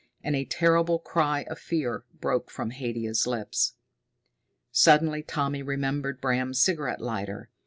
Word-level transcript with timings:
And 0.23 0.35
a 0.35 0.45
terrible 0.45 0.97
cry 0.97 1.43
of 1.43 1.59
fear 1.59 2.05
broke 2.19 2.49
from 2.49 2.71
Haidia's 2.71 3.27
lips. 3.27 3.73
Suddenly 4.71 5.21
Tommy 5.21 5.61
remembered 5.61 6.19
Bram's 6.19 6.59
cigarette 6.59 7.01
lighter. 7.01 7.51